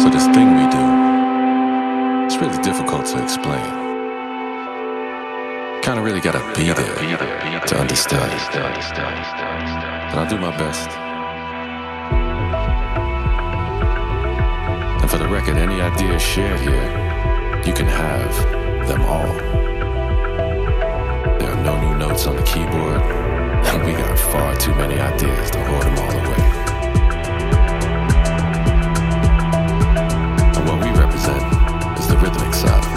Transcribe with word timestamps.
So 0.00 0.08
this 0.08 0.24
thing 0.34 0.48
we 0.56 0.64
do, 0.72 0.84
it's 2.24 2.36
really 2.36 2.56
difficult 2.62 3.04
to 3.12 3.22
explain. 3.22 3.60
Kinda 5.82 6.00
really 6.00 6.22
gotta 6.22 6.40
be 6.56 6.72
there 6.72 7.60
to 7.66 7.78
understand. 7.78 8.32
But 10.10 10.18
I'll 10.18 10.30
do 10.30 10.38
my 10.38 10.56
best. 10.56 10.88
And 15.02 15.10
for 15.10 15.18
the 15.18 15.28
record, 15.28 15.58
any 15.58 15.82
ideas 15.82 16.22
shared 16.22 16.60
here, 16.60 16.90
you 17.66 17.74
can 17.74 17.84
have 17.84 18.34
them 18.88 19.02
all. 19.02 19.34
There 21.38 21.50
are 21.50 21.62
no 21.62 21.78
new 21.78 21.98
notes 21.98 22.26
on 22.26 22.36
the 22.36 22.42
keyboard, 22.44 23.02
and 23.70 23.84
we 23.84 23.92
got 23.92 24.18
far 24.18 24.56
too 24.56 24.74
many 24.76 24.98
ideas 24.98 25.50
to 25.50 25.62
hold 25.64 25.82
them 25.82 25.98
all 25.98 26.26
away. 26.26 26.59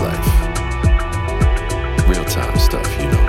Life. 0.04 0.30
Real 2.08 2.26
time 2.26 2.58
stuff, 2.60 2.88
you 3.00 3.08
know. 3.08 3.26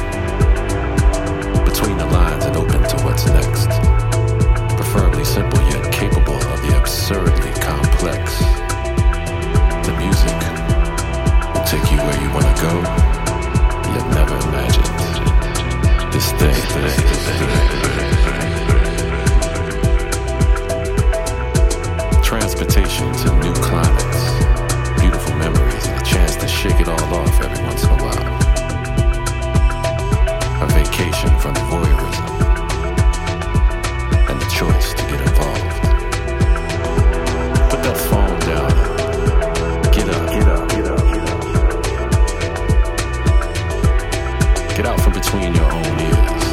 Between 1.64 1.97
the 1.98 2.06
lines 2.06 2.44
and 2.44 2.56
open 2.56 2.83
to 2.83 2.97
what's 3.05 3.27
next. 3.27 3.70
Preferably 4.77 5.25
simple 5.25 5.61
yet 5.70 5.92
capable 5.92 6.41
of 6.52 6.58
the 6.62 6.77
absurdly 6.77 7.52
complex. 7.62 8.39
The 9.86 9.95
music 10.02 10.39
will 11.55 11.67
take 11.72 11.86
you 11.92 11.98
where 12.06 12.20
you 12.22 12.30
want 12.36 12.47
to 12.50 12.56
go, 12.69 12.75
yet 13.95 14.06
never 14.19 14.36
imagined. 14.48 14.92
This 16.12 16.33
thing, 16.33 16.58
this 16.83 17.14
Transportation 18.34 18.73
between 45.34 45.55
your 45.55 45.72
own 45.72 46.00
ears. 46.00 46.45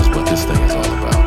Is 0.00 0.08
what 0.10 0.26
this 0.26 0.44
thing 0.44 0.60
is 0.64 0.74
all 0.74 0.84
about. 0.84 1.26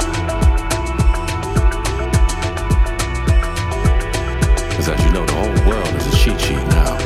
Because 4.69 4.89
as 4.89 5.03
you 5.03 5.11
know, 5.11 5.25
the 5.25 5.33
whole 5.33 5.69
world 5.69 5.95
is 5.95 6.07
a 6.07 6.17
cheat 6.17 6.39
sheet 6.39 6.67
now. 6.67 6.97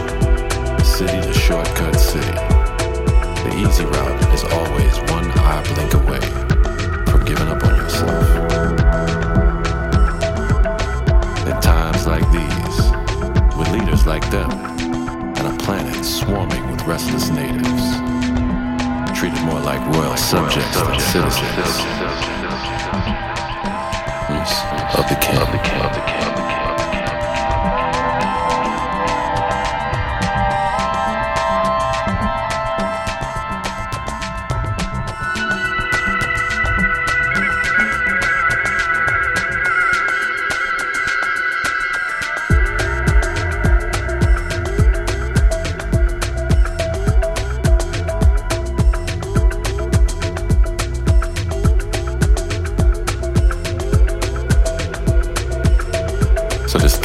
City 0.84 1.22
to 1.22 1.34
shortcut 1.34 1.96
city. 1.96 2.28
The 3.46 3.54
easy 3.58 3.86
route 3.86 4.34
is 4.34 4.44
always 4.44 5.00
one 5.12 5.32
eye 5.40 5.64
blink 5.74 5.94
away 5.94 6.20
from 7.10 7.24
giving 7.24 7.48
up 7.48 7.64
on 7.64 7.76
yourself. 7.76 8.65
Royal 20.06 20.18
subjects 20.18 20.82
than 20.82 21.00
citizens 21.00 21.80
of 24.98 25.10
the 25.10 25.16
king. 25.22 26.25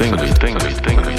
distinguished. 0.00 0.41
distinguished, 0.41 0.77
distinguished. 0.83 1.09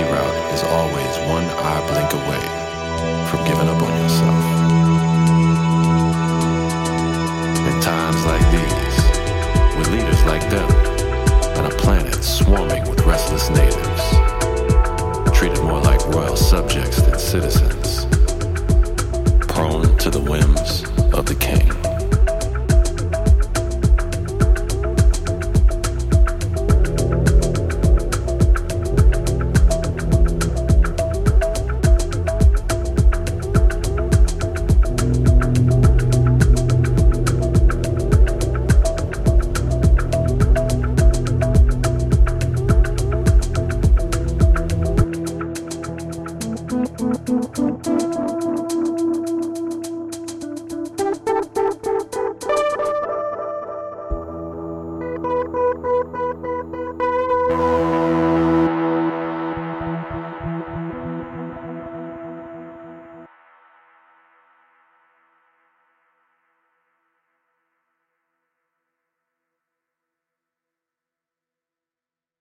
Easy 0.00 0.12
route 0.12 0.54
is 0.54 0.62
always 0.64 1.18
one 1.28 1.44
eye 1.44 1.82
blink 1.88 2.12
away 2.12 2.44
from 3.28 3.44
giving 3.44 3.68
up 3.68 3.82
on 3.82 4.02
yourself. 4.02 4.44
In 7.66 7.80
times 7.80 8.24
like 8.26 8.44
these, 8.50 8.96
with 9.76 9.88
leaders 9.90 10.24
like 10.24 10.48
them, 10.50 10.70
and 11.56 11.72
a 11.72 11.76
planet 11.76 12.22
swarming 12.22 12.88
with 12.88 13.00
restless 13.06 13.50
natives, 13.50 15.36
treated 15.36 15.62
more 15.64 15.80
like 15.80 16.04
royal 16.08 16.36
subjects 16.36 17.02
than 17.02 17.18
citizens, 17.18 18.06
prone 19.46 19.96
to 19.98 20.10
the 20.10 20.20
whims 20.20 20.84
of 21.14 21.26
the 21.26 21.34
king. 21.34 21.89